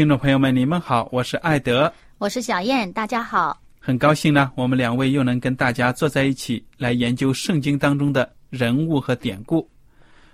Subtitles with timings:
[0.00, 9.70] 听众朋友们，你们好，我是艾德，我是小燕，大家好，很高兴呢，我们两位又能跟大家坐在一起来研究圣经当中的人物和典故。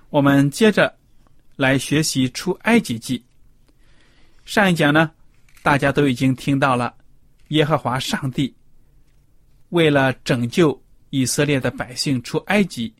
[0.08, 0.96] 我们接着
[1.56, 3.20] 来学习出埃及记。
[4.44, 5.10] 上一讲呢，
[5.64, 6.94] 大家都已经听到了，
[7.48, 8.54] 耶和华上帝
[9.70, 12.94] 为了拯救以色列的百姓出埃及，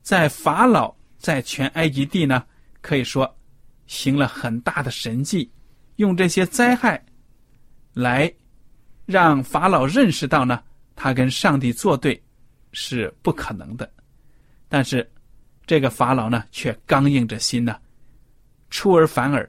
[0.00, 2.42] 在法老在全埃及地呢，
[2.80, 3.30] 可以说
[3.86, 5.50] 行了很大的神迹，
[6.00, 7.00] 用这些灾害
[7.92, 8.32] 来
[9.06, 10.62] 让法老认识到呢，
[10.96, 12.20] 他跟上帝作对
[12.72, 13.90] 是不可能的，
[14.68, 15.08] 但是。
[15.66, 17.76] 这个法老呢，却刚硬着心呢，
[18.70, 19.48] 出尔反尔。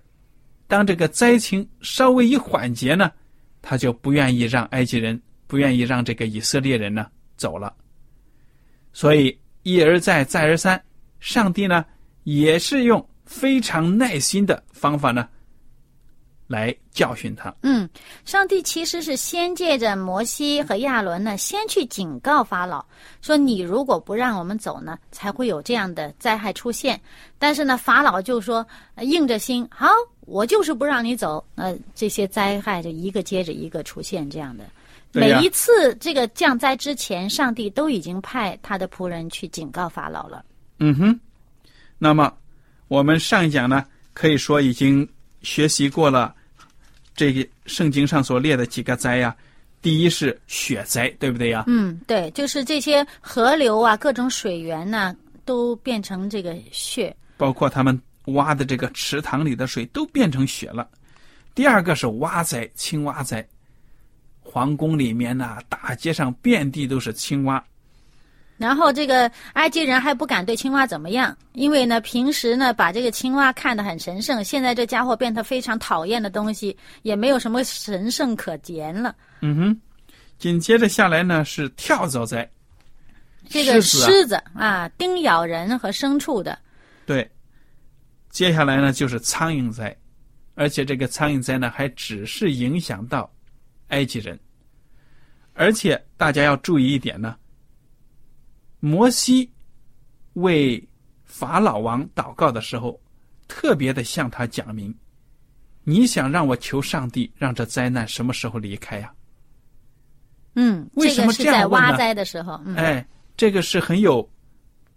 [0.67, 3.11] 当这个灾情稍微一缓解呢，
[3.59, 7.07] 他就不愿意让埃及人，不愿意让这个以色列人呢
[7.37, 7.75] 走了。
[8.93, 10.79] 所以一而再，再而三，
[11.19, 11.83] 上帝呢
[12.23, 15.27] 也是用非常耐心的方法呢。
[16.51, 17.53] 来教训他。
[17.61, 17.89] 嗯，
[18.25, 22.85] 上帝其实是先借着摩西和亚伦呢，先去警告法老，
[23.21, 26.99] 说你如果不让我们走呢，才会有这样的灾害出现。
[27.39, 28.67] 但是呢，法老就说
[28.97, 29.87] 硬着心，好，
[30.21, 31.43] 我就是不让你走。
[31.55, 34.65] 呃，这些灾害就一个接着一个出现，这样的。
[35.13, 40.43] 每一次这个降灾之前，上帝都已经派他的仆人去警告法老了。
[40.79, 41.19] 嗯哼，
[41.97, 42.31] 那么
[42.87, 45.07] 我们上一讲呢，可以说已经
[45.41, 46.35] 学习过了。
[47.15, 49.35] 这个圣经上所列的几个灾呀，
[49.81, 51.63] 第一是雪灾，对不对呀？
[51.67, 60.87] 嗯，对，就是这些河流啊，各种水源呐，都变成这个雪，包括他们挖的这个池塘里的水都变成雪了。
[61.53, 63.45] 第二个是蛙灾，青蛙灾，
[64.39, 67.63] 皇宫里面呐，大街上遍地都是青蛙。
[68.61, 79.15] 然后这个埃及人还不敢对青蛙怎么样，因为呢，平时呢把这个青蛙看得很神圣，现在这家伙变得非常讨厌的东西，也没有什么神圣可言了。
[79.41, 79.81] 嗯哼，
[80.37, 82.47] 紧接着下来呢是跳蚤灾，
[83.49, 86.55] 这个狮子啊叮咬人和牲畜的。
[87.03, 87.27] 对，
[88.29, 89.97] 接下来呢就是苍蝇灾，
[90.53, 93.27] 而且这个苍蝇灾呢还只是影响到
[93.87, 94.39] 埃及人，
[95.55, 97.35] 而且大家要注意一点呢。
[98.81, 99.49] 摩西
[100.33, 100.85] 为
[101.23, 102.99] 法老王祷告的时候，
[103.47, 104.93] 特别的向他讲明：
[105.83, 109.13] 你想让我求上帝让这灾难什么时候离开呀？
[110.55, 111.91] 嗯，为什么这样问呢？
[111.91, 113.07] 挖灾的时候，哎，
[113.37, 114.27] 这个是很有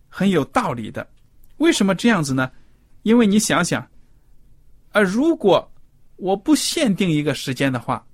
[0.08, 1.06] 很有道理的。
[1.58, 2.50] 为什么这样子呢？
[3.02, 3.86] 因为你想想，
[4.92, 5.70] 啊，如果
[6.16, 8.04] 我不限定一个时间的话，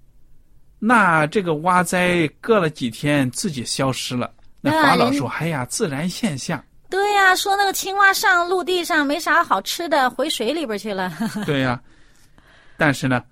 [0.80, 4.34] 那这个挖灾隔了几天自己消失了。
[4.60, 11.12] 那法老说：“哎呀，自然现象。”对呀，说那个青蛙上陆地上没啥好吃的，回水里边去了。
[11.46, 11.80] 对呀，
[12.76, 13.22] 但是呢，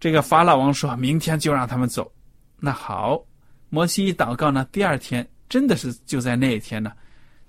[0.00, 2.10] 这个法老王说明天就让他们走。
[2.58, 3.24] 那好，
[3.68, 6.92] 摩西一祷告呢，第二天真的是就在那一天呢，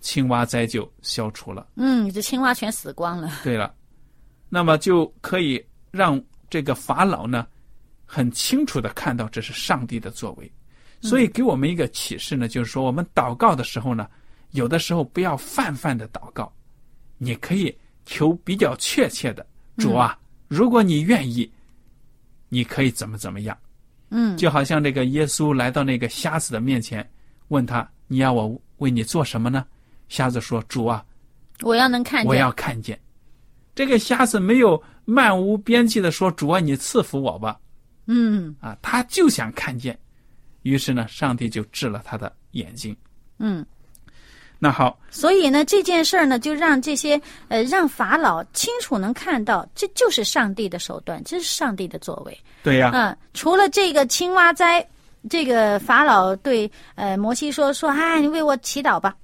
[0.01, 1.67] 青蛙灾就消除了。
[1.75, 3.31] 嗯，这青蛙全死光了。
[3.43, 3.73] 对了，
[4.49, 7.47] 那么就可以让这个法老呢，
[8.05, 10.49] 很清楚的看到这是上帝的作为。
[11.01, 14.07] 所以给我们一个启示呢，就是说我们祷告的时候呢，
[14.51, 16.51] 有的时候不要泛泛的祷告，
[17.17, 17.75] 你可以
[18.05, 19.45] 求比较确切的。
[19.77, 21.49] 主啊，如果你愿意，
[22.49, 23.57] 你可以怎么怎么样？
[24.09, 27.07] 嗯，就好像这个耶稣来到那个瞎子的面前，
[27.49, 29.65] 问他：“你要我为你做什么呢？”
[30.09, 31.05] 瞎子说：“主啊，
[31.61, 32.99] 我要能看见，我要看见。”
[33.75, 37.57] 这个瞎子没有漫无边际的说：“主啊，你赐福我吧。”
[38.07, 39.97] 嗯啊，他就想看见，
[40.63, 42.95] 于是呢，上帝就治了他的眼睛。
[43.37, 43.65] 嗯。
[44.61, 52.37] 那好，所以呢，这件事儿呢，就让这些呃，让法老清楚能看到，这就是上帝的手段，这是上帝的作为。
[52.61, 54.85] 对呀，嗯，除了这个青蛙灾，
[55.29, 59.15] 这个法老对呃摩西说说，哎，你为我祈祷吧，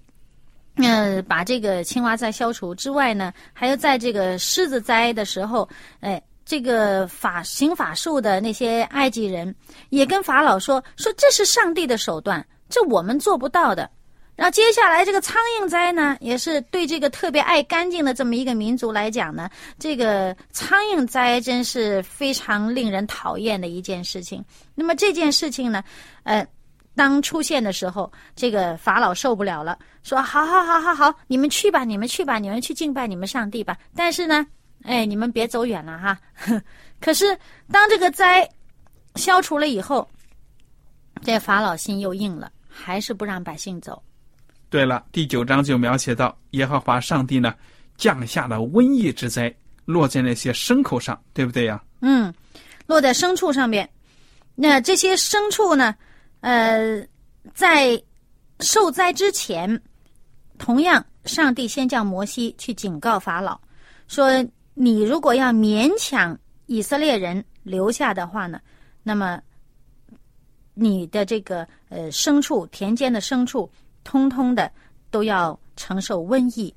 [0.78, 5.68] 嗯、把这个青蛙灾消除之外呢，还有在这个狮子灾的时候，
[6.00, 6.22] 哎。
[6.46, 9.54] 这个法行法术的那些埃及人
[9.90, 13.90] 也跟法老说说这是上帝的手段，这我们做不到的。
[14.36, 19.50] 然后接下来这个苍蝇灾呢，也是对这个特别爱干净的这么一个民族来讲呢，
[19.80, 24.44] 这个苍蝇灾真是非常令人讨厌的一件事情。
[24.76, 25.82] 那么这件事情呢，
[26.24, 26.46] 呃，
[26.96, 33.78] 当出现的时候，这个法老受不了了，说：“好好好好好，你们去吧，你们去吧，你们去敬拜你们上帝吧。
[33.96, 34.46] 但是呢，
[34.86, 36.18] 哎，你们别走远了哈。
[37.02, 37.38] 可是
[37.72, 38.48] 当这个灾
[39.16, 40.08] 消除了以后，
[41.24, 44.02] 这法老心又硬了，还是不让百姓走。
[44.70, 47.54] 对了，第九章就描写到耶和华上帝呢
[47.98, 49.54] 降下了瘟疫之灾，
[49.86, 51.82] 落在那些牲口上，对不对呀？
[52.02, 52.34] 嗯，
[52.86, 53.90] 落在牲畜上面。
[54.54, 55.96] 那这些牲畜呢，
[56.42, 57.06] 呃，
[57.54, 58.02] 在
[58.60, 59.82] 受灾之前，
[60.58, 63.60] 同样，上帝先叫摩西去警告法老，
[64.08, 66.38] 说：你如果要勉强
[66.68, 68.62] 以色列人留下的话呢，
[69.02, 69.42] 那么
[70.74, 73.68] 你的这个呃牲畜，田间的牲畜，
[74.04, 74.72] 通通的
[75.10, 76.72] 都要承受瘟疫。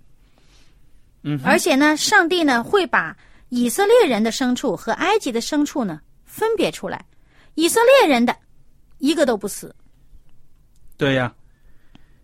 [1.22, 3.14] 嗯，而且呢，上帝呢会把
[3.50, 7.04] 以色列人的牲畜和埃及的牲畜呢分别出来，
[7.54, 8.34] 以色列人的
[8.98, 9.74] 一个都不死。
[10.96, 11.34] 对呀。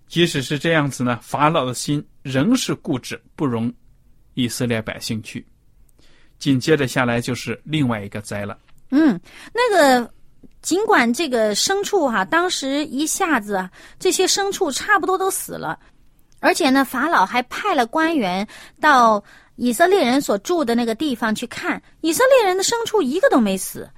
[0.06, 3.72] 即使是这样子呢，法老的心仍是固执，不容
[4.34, 5.44] 以色列百姓去。
[6.38, 8.58] 紧接着下来就是另外一个灾了。
[8.90, 9.18] 嗯，
[9.52, 10.10] 那个
[10.62, 15.78] 尽管这个牲畜哈、当时一下子啊，这些牲畜差不多都死了，
[16.40, 18.46] 而且呢，法老还派了官员
[18.80, 19.22] 到
[19.56, 23.88] 以色列人所住的那个地方去看，以色列人的牲畜一个都没死，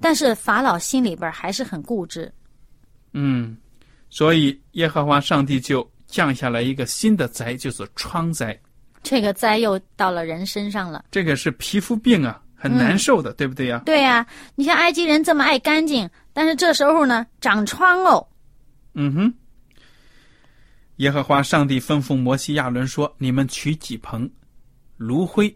[0.00, 2.32] 但是法老心里边还是很固执。
[3.12, 3.56] 嗯，
[4.10, 8.58] 所以耶和华上帝就降下来一个新的灾，就是疮灾。
[9.08, 11.04] 这个灾又到了人身上了。
[11.12, 13.82] 这个是皮肤病啊，很难受的，对不对呀？
[13.86, 14.26] 对呀、
[14.56, 18.26] 你像埃及人这么爱干净，但是这时候呢，长疮哦。
[18.94, 19.34] 嗯哼。
[20.96, 24.30] 耶和华上帝吩咐摩西亚伦说：“你们取几盆
[24.96, 25.54] 炉灰，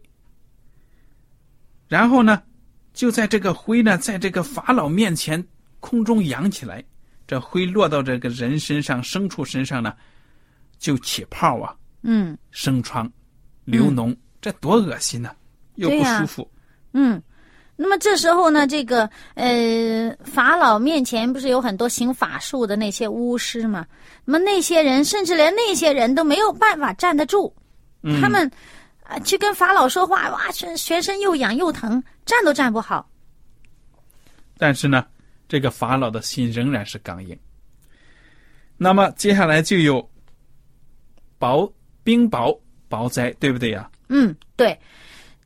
[1.88, 2.42] 然后呢，
[2.92, 5.42] 就在这个灰呢，在这个法老面前
[5.80, 6.84] 空中扬起来，
[7.26, 9.94] 这灰落到这个人身上、牲畜身上呢，
[10.78, 13.10] 就起泡啊，嗯生疮、
[13.70, 15.34] 流脓，这多恶心呐、
[15.76, 16.50] 又不舒服。
[16.92, 17.22] 嗯。
[17.82, 23.86] 那么这时候呢，这个呃，法老面前不是有很多行法术的那些巫师吗？
[24.26, 27.50] 那么那些人，甚至连那些人都没有办法站得住，
[28.02, 28.50] 嗯他们
[29.04, 33.08] 啊、去跟法老说话，哇，全全身又痒又疼，站都站不好。
[34.58, 35.06] 但是呢，
[35.48, 37.34] 这个法老的心仍然是刚硬。
[38.76, 40.06] 那么接下来就有
[41.38, 41.72] 雹
[42.04, 43.88] 冰雹雹灾，对不对呀？
[44.08, 44.78] 嗯，对。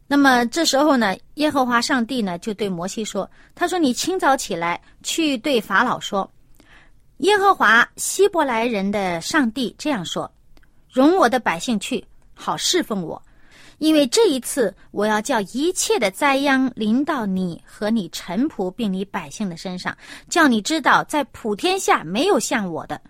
[0.06, 6.30] 那么这时候呢，耶和华上帝呢就对摩西说：“他说你清早起来，去对法老说，
[7.18, 10.30] 耶和华希伯来人的上帝这样说：
[10.92, 13.20] 容我的百姓去，好侍奉我，
[13.78, 19.96] 因为这一次我要叫一切的灾殃临到你和你臣仆并你百姓的身上，
[20.28, 23.00] 叫你知道，在普天下没有像我的。”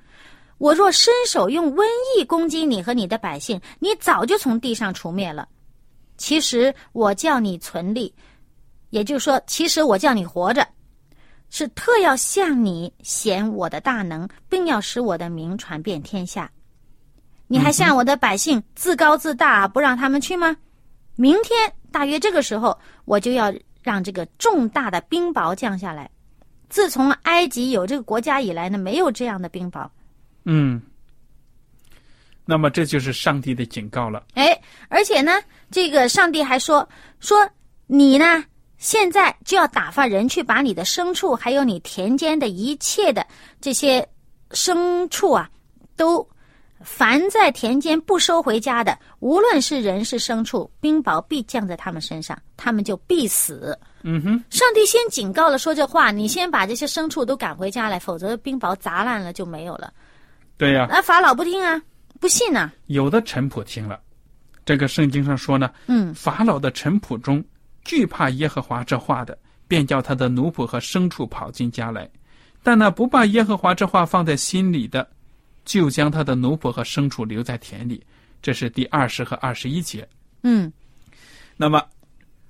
[0.58, 1.84] 我若伸手用瘟
[2.16, 5.48] 疫攻击你和你的百姓，你早就从地上除灭了。
[6.16, 8.14] 其实我叫你存立，
[8.90, 10.66] 也就是说，其实我叫你活着，
[11.50, 16.50] 是特要向你显我的大能，并要使我的名传遍天下。
[17.46, 20.56] 你还向我的百姓自高自大，不让他们去吗？
[21.16, 26.10] 明天大约这个时候，我就要让这个重大的冰雹降下来。
[26.68, 29.88] 自从埃及有这个国家以来呢，没有这样的冰雹。
[30.44, 30.80] 嗯。
[32.46, 34.22] 那么这就是上帝的警告了。
[34.34, 35.32] 哎，而且呢，
[35.70, 36.86] 这个上帝还说
[37.18, 37.48] 说
[37.86, 38.44] 你呢，
[38.76, 43.26] 现在就要打发人去把你的牲畜，还有你田间的一切的
[43.62, 44.06] 这些
[44.50, 45.48] 牲畜啊，
[45.96, 46.28] 都
[46.80, 53.74] 凡在田间不收回家的，无论是人是牲畜，冰雹必降在他们身上，他们就必死。
[54.02, 59.90] 嗯哼，上帝先警告了，说这话，你先把这些牲畜都赶回家来，否则冰雹砸烂了就没有了。
[60.56, 61.80] 对呀、那法老不听啊，
[62.20, 64.00] 不信呐、有的臣仆听了，
[64.64, 67.44] 这个圣经上说呢，嗯法老的臣仆中
[67.84, 72.06] 惧怕耶和华这话的，便叫他的奴仆和牲畜跑进家来；
[72.62, 75.06] 但那不把耶和华这话放在心里的，
[75.64, 78.04] 就将他的奴仆和牲畜留在田里。
[78.40, 80.06] 这是第二十和二十一节。
[80.42, 80.72] 嗯
[81.56, 81.82] 那么，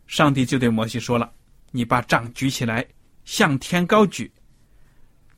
[0.06, 1.32] 上帝就对摩西说了
[1.72, 2.86] ：“你把杖举起来，
[3.24, 4.30] 向天高举，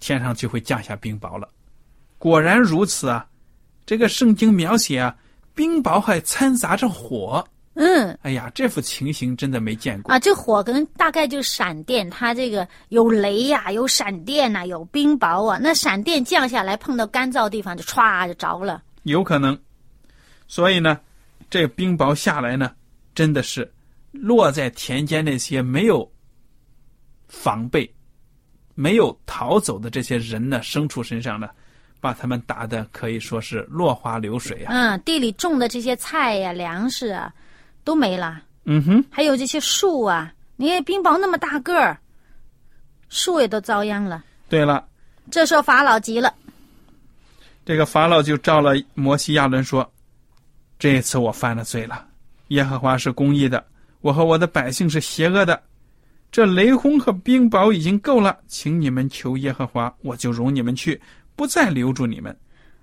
[0.01, 1.49] 天上就会降下冰雹了。”
[2.27, 3.25] 果然如此啊！
[3.87, 5.15] 这个圣经描写啊，
[5.55, 7.47] 冰雹还掺杂着火。
[7.75, 10.13] 嗯哎呀，这幅情形真的没见过。
[10.13, 15.57] 啊，这火跟大概就是闪电，它这个有雷呀、有闪电呐、有冰雹啊。
[15.63, 18.83] 那闪电降下来，碰到干燥地方就歘就着了。
[19.05, 19.57] 有可能。
[20.49, 20.99] 所以呢，
[21.49, 22.73] 这冰雹下来呢，
[23.15, 23.73] 真的是
[24.11, 26.11] 落在田间那些没有
[27.29, 27.89] 防备、
[28.75, 31.49] 没有逃走的这些人呢、牲畜身上呢，
[32.01, 34.73] 把他们打的可以说是落花流水啊。
[34.73, 37.33] 嗯，地里种的这些菜呀、粮食啊，
[37.85, 38.43] 都没了。
[38.65, 41.99] 嗯哼，还有这些树啊，你看冰雹那么大个儿，
[43.09, 44.25] 树也都遭殃了。
[44.49, 44.85] 对了，
[45.31, 46.33] 这时候法老急了，
[47.65, 49.89] 这个法老就召了摩西亚伦说
[50.79, 52.07] ：“这一次我犯了罪了，
[52.49, 53.65] 耶和华是公义的，
[54.01, 55.63] 我和我的百姓是邪恶的。
[56.33, 61.01] 这雷轰和冰雹已经够了，请你们求耶和华，我就容你们去，
[61.37, 62.37] 不再留住你们。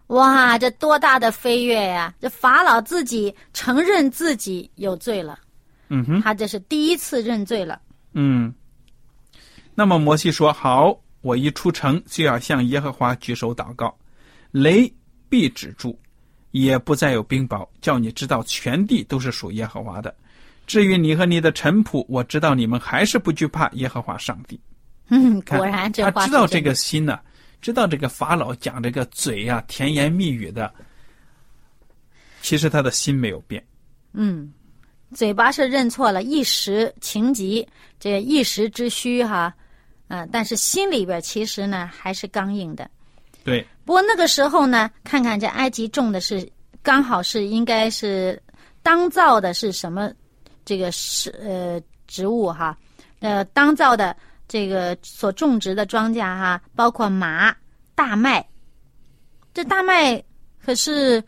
[0.07, 2.13] 哇，这多大的飞跃呀！
[2.21, 5.39] 这法老自己承认自己有罪了，”
[5.89, 7.81] 嗯哼，他这是第一次认罪了。
[8.13, 8.53] 嗯。
[9.75, 13.97] 那么摩西说：“好，我一出城就要向耶和华举手祷告，
[14.51, 14.93] 雷
[15.29, 15.97] 必止住，
[16.51, 20.13] 也不再有冰雹，叫你知道全地都是属耶和华的。
[20.67, 24.59] 至于你和你的臣仆，我知道你们还是不惧怕耶和华上帝。
[25.09, 27.19] 嗯，看果然这他话知道这个心呢、
[27.63, 30.69] 知道这个法老讲这个嘴呀、甜言蜜语的，
[32.41, 33.65] 其实他的心没有变。
[34.11, 34.53] 嗯，
[35.15, 37.65] 嘴巴是认错了，一时情急，
[38.01, 39.53] 这一时之需哈，
[40.09, 42.91] 嗯、但是心里边其实呢还是刚硬的。
[43.45, 46.45] 对，不过那个时候呢，看看这埃及种的是
[46.81, 48.37] 刚好是应该是
[48.81, 50.11] 当造的是什么
[50.65, 52.77] 这个是呃植物哈，
[53.21, 54.13] 呃当造的
[54.53, 57.51] 这个所种植的庄稼哈，包括麻、
[57.95, 58.47] 大麦，
[59.51, 60.23] 这大麦
[60.63, 61.23] 可是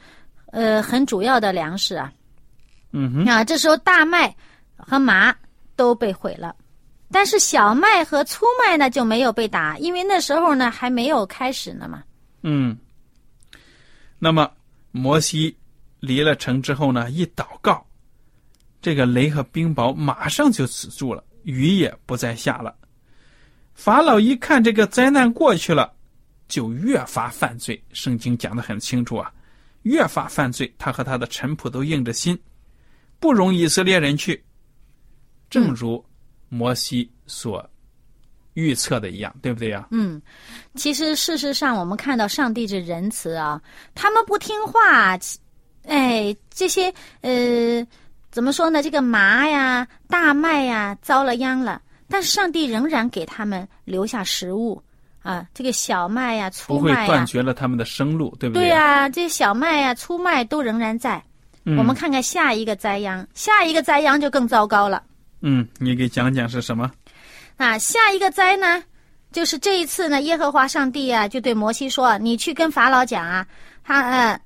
[0.52, 2.14] 呃很主要的粮食啊。
[2.92, 4.32] 嗯哼，啊，这时候大麦
[4.78, 5.36] 和麻
[5.76, 6.56] 都被毁了，
[7.10, 12.04] 但是小麦和粗麦呢就没有被打，因为那时候呢还没有开始呢嘛。
[12.44, 12.78] 嗯。
[14.20, 14.52] 那么
[14.92, 15.58] 摩西
[16.00, 17.84] 离了城之后呢，一祷告，
[18.84, 22.76] 这个雷和冰雹马上就止住了，雨也不再下了。
[23.76, 25.94] 法老一看这个灾难过去了，
[26.48, 27.80] 就越发犯罪。
[27.94, 29.32] 圣经讲的很清楚啊，
[29.84, 32.38] 越发犯罪，他和他的臣仆都硬着心，
[33.20, 34.44] 不容以色列人去。
[35.50, 36.04] 正如
[36.50, 37.70] 摩西所
[38.54, 39.88] 预测的一样，对不对呀？
[39.92, 40.22] 嗯，
[40.76, 43.62] 其实事实上我们看到上帝这仁慈啊，
[43.94, 45.18] 他们不听话，
[45.84, 46.92] 哎，这些
[47.22, 47.86] 呃
[48.32, 48.82] 怎么说呢？
[48.82, 54.82] 这个麻呀、大麦呀遭了殃了，但是上帝仍然给他们留下食物
[55.22, 59.02] 啊，这个小麦呀、粗不会断，绝了他们的生路，对不对呀？
[59.02, 61.22] 呀、这小麦呀、粗麦都仍然在。
[61.68, 65.02] 嗯我们看看下一个灾殃，下一个灾殃就更糟糕了。
[65.42, 66.92] 嗯，你给讲讲是什么？
[67.58, 68.84] 啊，下一个灾呢，
[69.32, 73.48] 就是这一次呢，耶和华上帝啊，就对摩西说：“你去跟法老讲啊，
[73.84, 74.40] 他呃，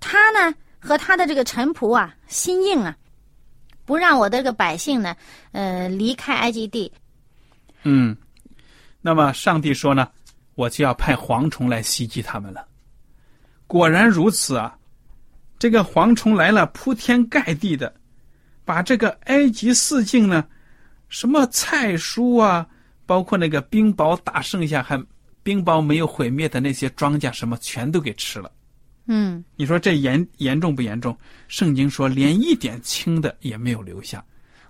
[0.00, 2.96] 他呢和他的这个臣仆啊，心硬啊，
[3.84, 5.14] 不让我的这个百姓呢，
[5.52, 6.90] 呃，离开埃及地。
[7.84, 8.16] 嗯，
[9.00, 10.08] 那么上帝说呢，
[10.54, 12.66] 我就要派蝗虫来袭击他们了。
[13.66, 14.76] 果然如此啊，
[15.58, 17.94] 这个蝗虫来了，铺天盖地的，
[18.64, 20.44] 把这个埃及四境呢，
[21.08, 22.66] 什么菜蔬啊，
[23.06, 25.02] 包括那个冰雹打剩下还
[25.42, 28.50] 冰雹没有毁灭的那些庄稼，什么全都给吃了。
[29.06, 31.16] 嗯，你说这严严重不严重？
[31.48, 34.24] 圣经说连一点轻的也没有留下。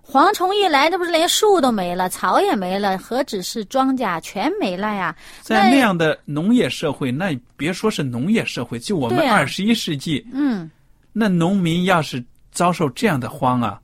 [0.05, 5.15] 蝗虫一来，这不是连树都没了，草也没了，何止是庄稼，全没了呀！
[5.41, 10.71] 在那样的农业社会，那别说是农业社会，就我们二十一世纪，嗯，
[11.13, 13.81] 那农民要是遭受这样的荒啊，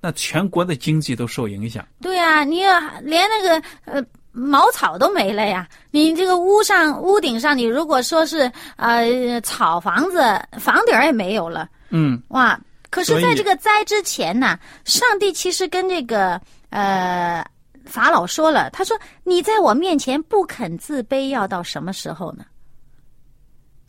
[0.00, 1.84] 那全国的经济都受影响。
[2.00, 5.66] 对呀、你要连那个呃茅草都没了呀！
[5.90, 10.18] 你这个屋上屋顶上，你如果说是呃草房子，
[10.60, 11.68] 房顶儿也没有了。
[11.88, 12.58] 嗯，哇！
[12.92, 17.42] 可是，在这个灾之前呢，上帝其实跟这个呃
[17.86, 18.94] 法老说了，他说
[19.24, 22.44] ：“你在我面前不肯自卑，要到什么时候呢？”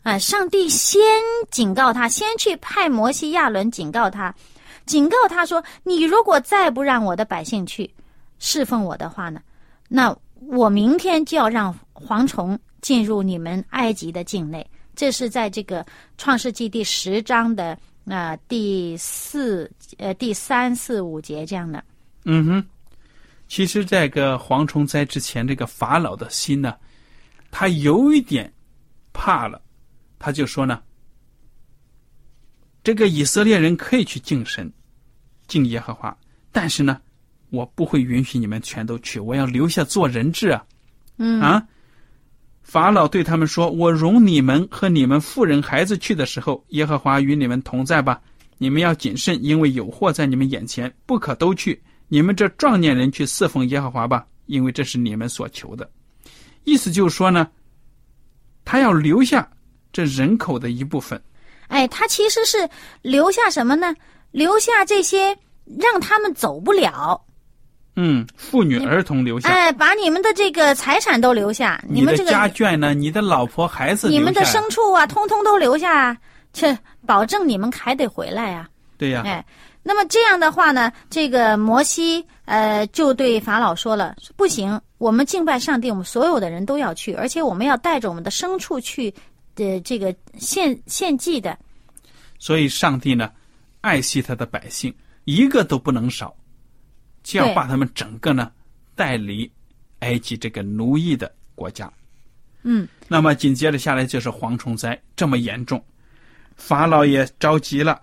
[0.04, 1.02] 啊，上帝先
[1.50, 4.34] 警告他，先去派摩西、亚伦警告他，
[4.86, 7.88] 警告他说：“你如果再不让我的百姓去
[8.38, 9.38] 侍奉我的话呢，
[9.86, 10.16] 那
[10.48, 15.84] 我明天就要让蝗虫进入你们埃及的境内。”这是在这个
[16.16, 21.82] 创世纪第十章的啊、第四呃第三四五节这样的。
[22.24, 22.64] 嗯哼，
[23.48, 26.74] 其实这个蝗虫灾之前，这个法老的心呢，
[27.50, 28.52] 他有一点
[29.12, 29.60] 怕了，
[30.18, 30.82] 他就说呢，
[32.82, 34.72] 这个以色列人可以去敬神，
[35.46, 36.16] 敬耶和华，
[36.52, 37.00] 但是呢，
[37.50, 40.66] 我不会允许你们全都去，我要留下做人质啊。
[41.16, 41.64] 嗯啊，
[42.64, 48.20] 法老对他们说：“我容你们和你们妇人孩子去的时候，耶和华与你们同在吧。
[48.58, 51.80] 你们要谨慎，因为有祸在你们眼前，不可都去。
[52.08, 55.88] 你们这壮年人去侍奉耶和华吧，因为这是你们所求的。”
[56.64, 57.48] 意思就是说呢，
[58.64, 59.48] 他要留下
[59.92, 61.22] 这人口的一部分。
[61.68, 62.68] 哎，他其实是
[63.02, 63.94] 留下什么呢？
[64.30, 65.36] 留下这些
[65.78, 67.23] 让他们走不了。
[67.96, 76.16] 嗯，妇女儿童留下，哎，把你们的这个财产都留下，你们的这个家眷呢，你的老婆孩子你们的牲畜啊，通通都留下啊，
[76.52, 79.44] 这保证你们还得回来呀、对呀、哎，
[79.82, 89.14] 那么这样的话呢，这个摩西呃就对法老说了，不行，我们敬拜上帝，我们所有的人都要去，而且我们要带着我们的牲畜去
[89.54, 91.56] 的这个献献祭的。
[92.40, 93.30] 所以上帝呢，
[93.82, 94.92] 爱惜他的百姓，
[95.24, 96.34] 一个都不能少，
[97.24, 98.52] 就要把他们整个呢
[98.94, 99.50] 带离
[99.98, 101.92] 埃及这个奴役的国家。
[102.62, 105.84] 嗯，那么紧接着下来就是蝗虫灾，这么严重，
[106.54, 108.00] 法老也着急了，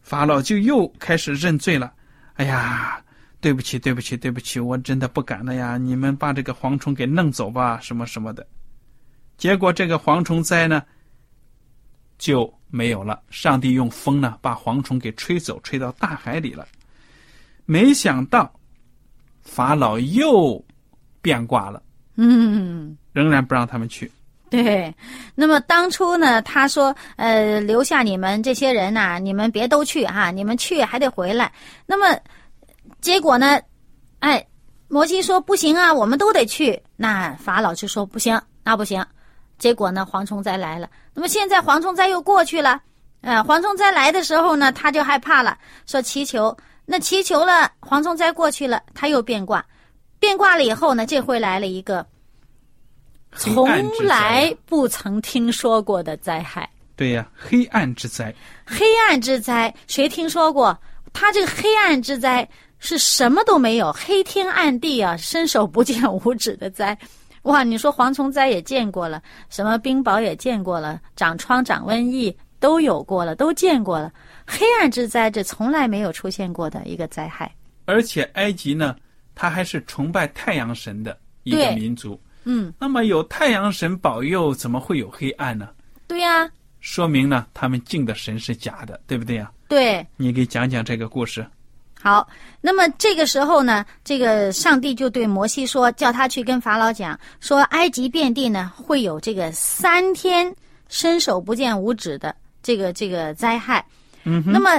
[0.00, 1.92] 法老就又开始认罪了。
[2.34, 3.02] 哎呀，
[3.40, 5.76] 对不起，对不起，对不起，我真的不敢了呀！
[5.76, 8.46] 你们把这个蝗虫给弄走吧，什么什么的。
[9.36, 10.82] 结果这个蝗虫灾呢
[12.16, 16.66] 就没有了，上帝用风呢把蝗虫给吹走，吹到大海里了。
[17.66, 18.50] 没想到
[19.42, 20.62] 法老又
[21.20, 21.82] 变卦了，
[22.16, 22.96] 嗯。
[23.12, 24.10] 仍然不让他们去。
[24.48, 24.94] 对，
[25.34, 31.52] 那么当初呢，他说，呃，留下你们这些人呐、你们别都去哈、你们去还得回来。
[31.84, 32.18] 那么
[33.00, 33.60] 结果呢，
[34.20, 34.46] 哎，
[34.86, 36.80] 摩西说不行啊，我们都得去。
[36.96, 39.04] 那法老就说不行，那不行。
[39.58, 40.88] 结果呢，蝗虫灾来了。
[41.12, 42.80] 那么现在蝗虫灾又过去了，
[43.22, 46.56] 呃，蝗虫灾来的时候呢，他就害怕了，说祈求。
[46.90, 49.62] 那祈求了，蝗虫灾过去了，他又变卦，
[50.18, 52.04] 变卦了以后呢，这回来了一个。
[53.32, 53.68] 从
[54.06, 58.34] 来不曾听说过的灾害，对呀，黑暗之灾。
[58.64, 60.76] 黑暗之灾，谁听说过？
[61.12, 62.48] 他这个黑暗之灾
[62.78, 66.96] 是什么都没有，黑天暗地啊，伸手不见五指的灾。
[67.42, 74.10] 哇，你说蝗虫灾也见过了，什么冰雹也见过了，长疮、长瘟疫都有过了，都见过了。
[74.50, 77.54] 黑暗之灾，这从来没有出现过的一个灾害。
[77.84, 78.96] 而且埃及呢，
[79.34, 82.18] 它还是崇拜太阳神的一个民族。
[82.44, 85.68] 嗯，那么有太阳神保佑，怎么会有黑暗呢？
[86.06, 89.52] 对呀、说明呢，他们敬的神是假的，对不对呀？
[89.68, 90.06] 对。
[90.16, 91.46] 你给讲讲这个故事。
[92.00, 92.26] 好，
[92.60, 100.54] 那么这个时候呢，这个上帝就对摩西说，叫他去跟法老讲，说埃及遍地呢会有这个三天
[100.88, 103.84] 伸手不见五指的这个这个灾害。
[104.24, 104.70] 嗯，那么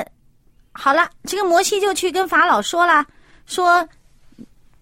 [0.71, 3.05] 好了，这个摩西就去跟法老说了，
[3.45, 3.87] 说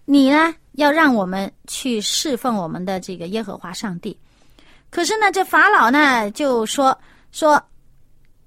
[0.04, 4.18] 你呢要让我们去侍奉我们的这个耶和华上帝。
[4.90, 6.98] 可是呢，这法老呢就说
[7.32, 7.62] 说，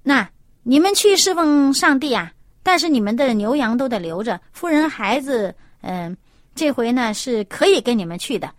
[0.02, 0.28] 那
[0.62, 6.16] 你们去侍奉上帝啊，但是你们的牛羊都得留着，夫人孩子，嗯、
[6.54, 8.52] 这回呢是可以跟你们去的，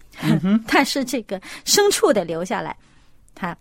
[0.66, 2.76] 但是这个牲畜得留下来。
[3.34, 3.56] 他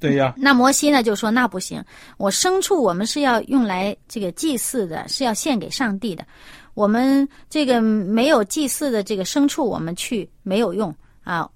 [0.00, 1.84] 对呀， 那摩西呢就说那不行，
[2.16, 6.26] 我牲畜我们是要用来这个祭祀的，是要献给上帝的。
[6.74, 11.48] 我们这个没有祭祀的这个牲畜，我们去没有用啊，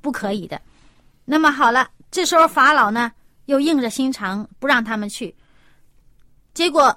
[0.00, 0.60] 不可以的。
[1.24, 3.12] 那么好了，这时候法老呢
[3.44, 5.34] 又硬着心肠不让他们去。
[6.54, 6.96] 结果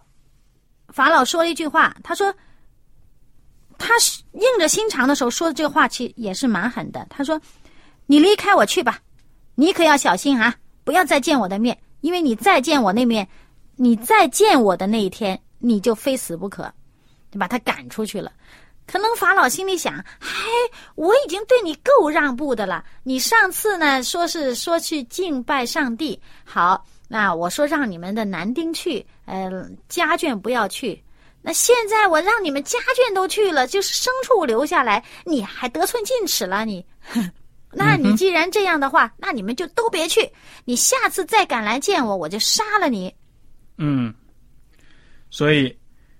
[0.87, 2.33] 法老说了一句话，他说
[3.77, 7.05] 他是硬着心肠的时候说的这个话，其实也是蛮狠的。
[7.09, 7.39] 他说
[8.07, 8.99] ：“你离开我去吧，
[9.55, 13.27] 你可要小心啊，不要再见我的面，因为你再见我那面，
[13.75, 16.71] 你再见我的那一天，你就非死不可。”
[17.31, 18.31] 就把他赶出去了。
[18.85, 20.45] 可能法老心里想：“嗨，
[20.93, 22.83] 我已经对你够让步的了。
[23.01, 31.01] 你上次呢说是说去敬拜上帝，好，那我说让你们的男丁去，呃，家眷不要去。
[31.41, 36.85] 那现在我让你们家眷都去了，就是牲畜留下来，你还得寸进尺了你。
[37.75, 40.29] 那你既然这样的话，那你们就都别去。
[40.65, 43.13] 你下次再敢来见我，我就杀了你。
[43.77, 44.13] 嗯，
[45.29, 45.75] 所以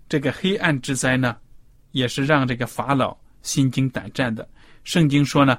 [0.10, 1.38] 这个黑暗之灾呢，
[1.92, 4.48] 也是让这个法老心惊胆战的。
[4.84, 5.58] 圣经说呢，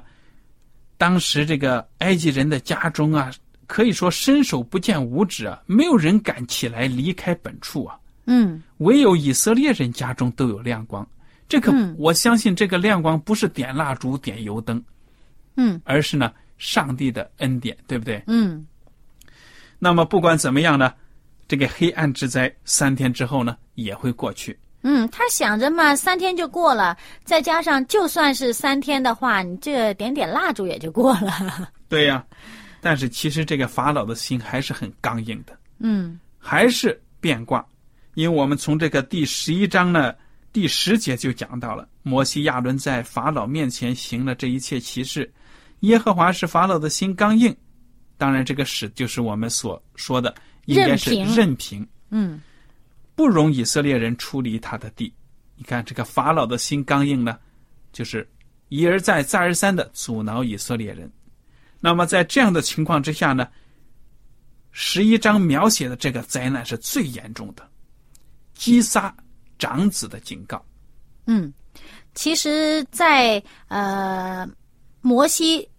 [0.97, 3.31] 当时这个埃及人的家中啊，
[3.65, 7.97] 可以说伸手不见五指啊，没有人敢起来离开本处啊。
[8.27, 11.07] 嗯，唯有以色列人家中都有亮光。
[11.47, 14.83] 这个、嗯我相信，这个亮光不是点蜡烛、点油灯，
[15.55, 18.21] 嗯而是呢上帝的恩典，对不对？
[18.27, 18.65] 嗯
[19.77, 20.93] 那么不管怎么样呢，
[21.47, 24.57] 这个黑暗之灾三天之后呢也会过去。
[24.87, 31.69] 嗯，他想着嘛，三天就过了，再加上就算是三天的话，你这点点蜡烛也就过了。
[31.89, 32.23] 对呀、
[32.81, 37.65] 但是其实这个法老的心还是很刚硬的，嗯还是变卦。
[38.13, 40.13] 因为我们从这个第十一章呢
[40.53, 45.29] 第十节就讲到了，摩西亚伦在法老面前行了这一切奇事，
[45.81, 47.55] 耶和华是法老的心刚硬。
[48.17, 50.33] 当然，这个使就是我们所说的，
[50.65, 52.41] 应该是任凭任凭，嗯
[53.13, 55.13] 不容以色列人出离他的地。
[55.55, 57.37] 你看，这个法老的心刚硬呢，
[57.91, 58.27] 就是
[58.69, 61.11] 一而再、再而三的阻挠以色列人。
[61.79, 63.47] 那么在这样的情况之下呢，
[64.71, 67.69] 十一章描写的这个灾难是最严重的，
[68.53, 69.15] 击杀
[69.59, 70.65] 长子的警告。
[71.25, 71.53] 嗯，
[72.13, 74.47] 其实在，呃
[75.05, 75.69] 摩西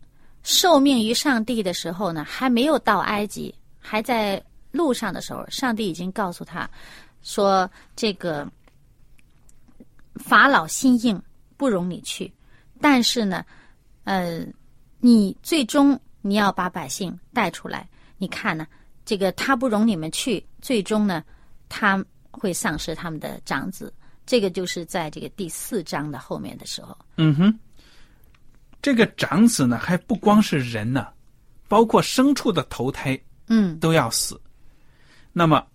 [0.45, 6.71] 受命于上帝的时候呢，还没有到埃及，还在路上的时候，上帝已经告诉他
[7.23, 8.49] 说：“这个
[10.15, 11.21] 法老心硬，
[11.57, 12.33] 不容你去。
[12.81, 13.45] 但是呢，
[14.05, 14.47] 呃，
[15.01, 17.89] 你最终你要把百姓带出来。
[18.19, 18.65] 你看呢，
[19.05, 21.25] 这个他不容你们去，最终呢，
[21.69, 23.93] 他会丧失他们的长子。
[24.25, 26.97] 这个就是在这个第四章的后面的时候。
[27.17, 27.59] 嗯哼，
[28.87, 31.09] 这个长子呢，还不光是人呢，
[31.67, 34.41] 包括牲畜的头胎嗯都要死。
[35.33, 35.67] 那么，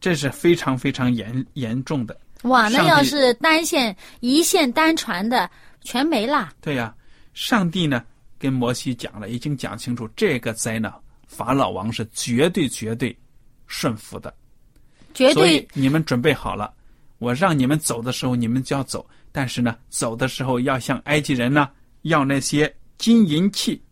[0.00, 2.20] 这是非常非常严严重的。
[2.42, 5.48] 哇，那要是单线一线单传的，
[5.82, 6.52] 全没啦。
[6.60, 6.92] 对呀、
[7.34, 8.04] 上帝呢
[8.36, 10.92] 跟摩西讲了，已经讲清楚，这个灾呢，
[11.28, 13.16] 法老王是绝对绝对
[13.68, 14.34] 顺服的。
[15.14, 16.74] 绝所以对你们准备好了，
[17.18, 19.08] 我让你们走的时候，你们就要走。
[19.30, 21.70] 但是呢，走的时候要向埃及人呢
[22.04, 23.82] 要那些金银器、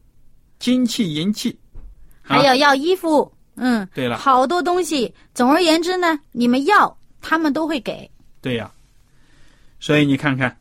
[0.58, 1.50] 金器银器。
[2.22, 5.12] 啊还有要衣服，嗯，对了好多东西。
[5.34, 8.08] 总而言之呢，你们要，他们都会给。
[8.40, 8.70] 对呀、
[9.80, 10.56] 所以你看看，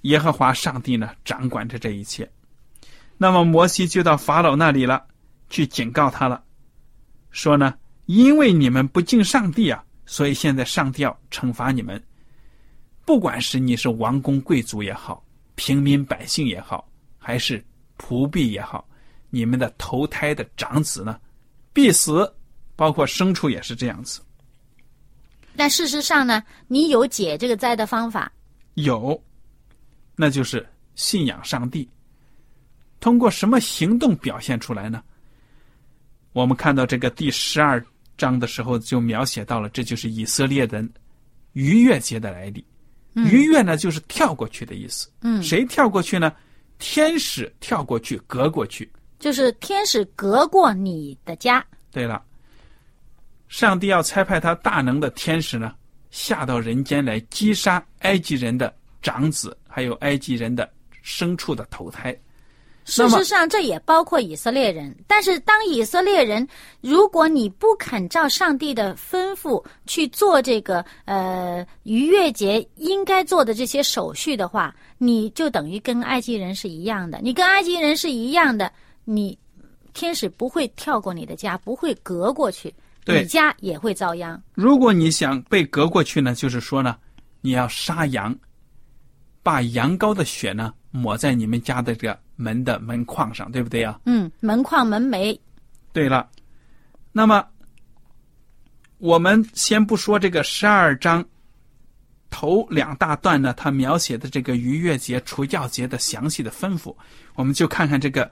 [0.00, 2.28] 耶和华上帝呢掌管着这一切。
[3.18, 5.04] 那么摩西就到法老那里了，
[5.50, 6.42] 去警告他了，
[7.30, 7.74] 说呢，
[8.06, 12.02] 因为你们不敬上帝啊，所以现在上帝要惩罚你们。
[13.04, 15.22] 不管是你是王公贵族也好，
[15.54, 16.88] 平民百姓也好，
[17.18, 17.64] 还是
[17.98, 18.86] 仆婢也好，
[19.30, 21.20] 你们的投胎的长子呢，
[21.72, 22.32] 必死，
[22.76, 24.20] 包括牲畜也是这样子。
[25.56, 28.32] 但事实上呢，你有解这个灾的方法。
[28.74, 29.22] 有，
[30.16, 31.88] 那就是信仰上帝。
[32.98, 35.02] 通过什么行动表现出来呢？
[36.32, 37.84] 我们看到这个第十二
[38.16, 40.92] 章的时候，就描写到了，这就是以色列人
[41.52, 42.64] 逾越节的来历。
[43.14, 45.08] 逾越呢，就是跳过去的意思。
[45.22, 46.32] 嗯谁跳过去呢？
[46.78, 48.90] 天使跳过去，隔过去。
[49.20, 52.22] 就是天使隔过你的家，对了，
[53.48, 55.72] 上帝要差派他大能的天使呢，
[56.10, 60.68] 下到人间来击杀埃及人的长子，还有埃及人的
[61.02, 62.14] 牲畜的头胎。
[62.84, 64.94] 事实上这也包括以色列人。
[65.06, 66.46] 但是当以色列人，
[66.80, 77.18] 如果你不肯照上帝的吩咐去做这个呃逾越节应该做的这些手续的话，你就等于跟埃及人是一样的。
[77.22, 78.70] 你跟埃及人是一样的，
[79.04, 79.38] 你
[79.94, 84.40] 天使不会跳过你的家，不会隔过去，对你家也会遭殃。
[84.54, 86.96] 如果你想被隔过去呢，就是说呢，
[87.40, 88.36] 你要杀羊，
[89.42, 93.98] 把羊羔的血呢抹在你们家的这个门的门框上，对不对呀？
[94.06, 95.36] 嗯，门框门楣，
[95.92, 96.30] 对了，
[97.10, 97.44] 那么
[98.98, 101.24] 我们先不说这个十二章
[102.30, 106.94] 头两大段呢，它描写的这个逾越节、除酵节的详细的吩咐，
[107.34, 108.30] 我们就看看这个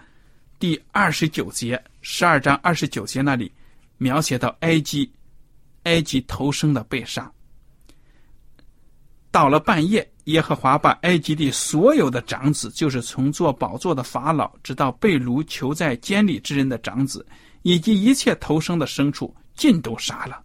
[0.61, 3.51] 第二十九节，十二章二十九节那里
[3.99, 5.11] 描写到埃及
[5.83, 7.29] 埃及头生的被杀。
[9.33, 17.27] 到了半夜，耶和华把埃及地所有的长子，就是从做宝座的法老，直到被掳囚在监里之人的长子，
[17.63, 20.39] 以及一切投生的牲畜，尽都杀了。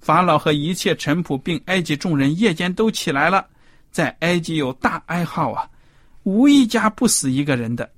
[0.00, 3.46] 法老和一切臣仆，并埃及众人，夜间都起来了，
[3.90, 5.68] 在埃及有大哀号啊，
[6.22, 7.88] 无一家不死一个人的。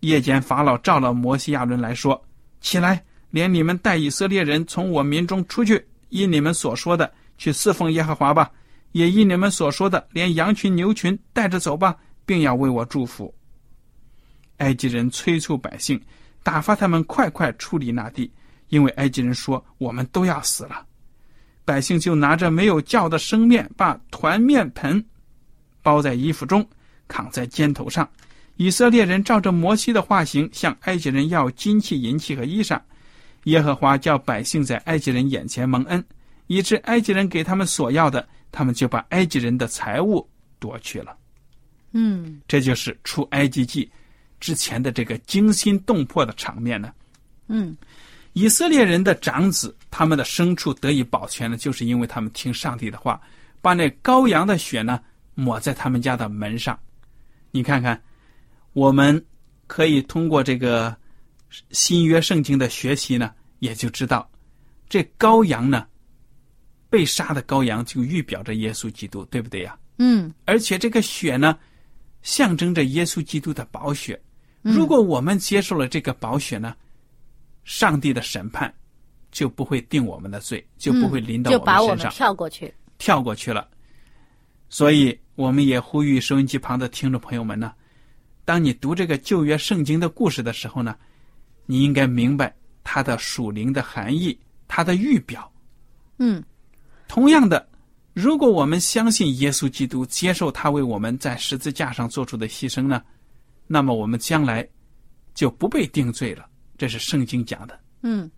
[0.00, 2.20] 夜间，法老召了摩西亚伦来说
[2.60, 8.50] ：“起来，连你们带以色列人从我民中出去，依你们所说的去侍奉耶和华吧；
[8.96, 13.32] 也依你们所说的，连羊群牛群带着走吧，并要为我祝福。”
[14.56, 16.00] 埃及人催促百姓，
[16.42, 18.32] 打发他们快快处理那地。
[18.68, 20.84] 因为埃及人说我们都要死了，
[21.62, 25.04] 百姓就拿着没有叫的生面，把团面盆
[25.82, 26.66] 包在衣服中，
[27.06, 28.08] 扛在肩头上。
[28.56, 32.80] 以色列人照着摩西的画形，向埃及人要金器、银器和衣裳。
[33.44, 36.02] 耶和华叫百姓在埃及人眼前蒙恩，
[36.46, 40.28] 以致埃及人给他们所要的，他们就把埃及人的财物
[40.58, 41.16] 夺去了。
[41.92, 43.90] 嗯，这就是出埃及记
[44.40, 46.92] 之前的这个惊心动魄的场面呢。
[47.48, 47.76] 嗯。
[48.32, 53.18] 以色列人的长子，他们的牲畜得以保全呢，就是因为他们听上帝的话，
[53.62, 55.00] 把那羔羊的血呢
[55.34, 56.78] 抹在他们家的门上。
[57.50, 57.98] 你看看，
[58.74, 59.24] 我们
[59.66, 60.94] 可以通过这个
[61.70, 64.30] 新约圣经的学习呢，也就知道，
[64.86, 65.86] 这羔羊呢，
[66.90, 69.78] 被杀的羔羊就预表着耶稣基督，对不对呀？
[69.98, 70.32] 嗯。
[70.44, 71.58] 而且这个血呢，
[72.22, 74.20] 象征着耶稣基督的宝血。
[74.62, 76.74] 如果我们接受了这个宝血呢？
[77.64, 78.72] 上帝的审判
[79.32, 81.58] 就不会定我们的罪，就不会临到我们身上。
[81.58, 83.68] 就把我们跳过去，跳过去了。
[84.68, 87.72] 所以，我们也呼吁收音机旁的听众朋友们呢：，
[88.44, 90.96] 当你读这个旧约圣经的故事的时候呢，
[91.64, 95.52] 你应该明白它的属灵的含义，它的预表。
[96.18, 96.40] 嗯，
[97.08, 97.68] 同样的，
[98.12, 103.02] 如果我们相信耶稣基督，接受他为我们在十字架上做出的牺牲呢，
[103.66, 104.66] 那么我们将来
[105.34, 106.46] 就不被定罪了。
[106.78, 107.78] 这是圣经讲的。
[108.02, 108.30] 嗯，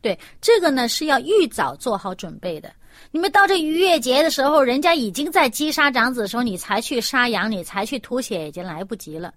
[0.00, 2.72] 对，这个呢是要预早做好准备的。
[3.10, 9.32] 你们到这逾越节的时候，人家已经在击杀长子的时候，你才去杀羊，你才去吐血，已经来不及了。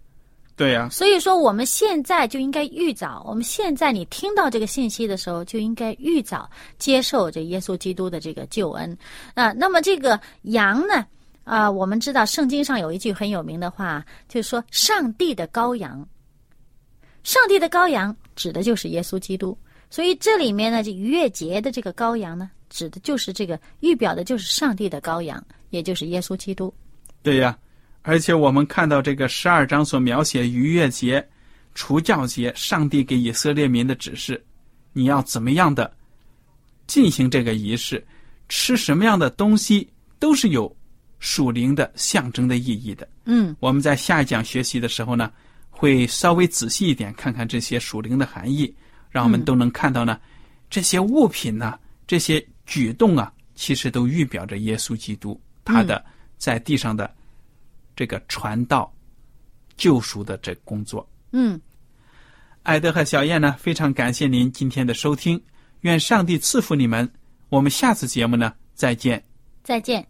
[0.62, 0.88] 对呀。
[0.91, 3.26] 所以说，我们现在就应该预早。
[3.28, 6.47] 我们现在你听到这个信息的时候，就应该预早
[6.78, 8.95] 接受这耶稣基督的这个救恩
[9.34, 9.52] 啊。
[9.54, 11.04] 那么这个羊呢？
[11.43, 16.08] 啊，我们知道圣经上有一句很有名的话，就是说上帝的羔羊。
[17.24, 19.58] 上帝的羔羊指的就是耶稣基督，
[19.89, 26.71] 所以这里面呢，这逾越节的这个羔羊呢，指的就是这个预表的，就是上帝的羔羊，也就是耶稣基督。
[27.24, 27.58] 对呀，
[28.02, 31.26] 而且我们看到这个十二章所描写逾越节、
[31.76, 34.44] 除教节，上帝给以色列民的指示，
[34.94, 35.92] 你要怎么样的
[36.88, 38.06] 进行这个仪式，
[38.50, 39.88] 吃什么样的东西，
[40.20, 40.76] 都是有
[41.20, 43.08] 属灵的象征的意义的。
[43.26, 45.32] 嗯，我们在下一讲学习的时候呢。
[45.74, 48.72] 会稍微仔细一点看看这些属灵的含义，
[49.10, 50.20] 让我们都能看到呢，
[50.70, 56.06] 这些物品呢，这些举动啊，其实都预表着耶稣基督他的
[56.38, 57.12] 在地上的
[57.95, 58.91] 这个传道、
[59.77, 61.08] 救赎的这工作。
[61.32, 61.60] 嗯，
[62.63, 65.41] 艾德和小燕呢，非常感谢您今天的收听，
[65.82, 67.10] 愿上帝赐福你们。
[67.49, 69.23] 我们下次节目呢，再见。
[69.63, 70.06] 再见。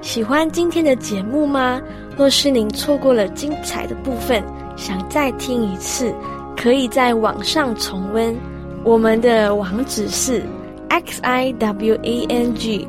[0.00, 1.80] 喜欢今天的节目吗？
[2.16, 4.42] 若是您错过了精彩的部分，
[4.76, 6.14] 想再听一次，
[6.56, 8.36] 可以在网上重温。
[8.84, 10.42] 我们的网址是
[10.88, 12.88] x i w a n g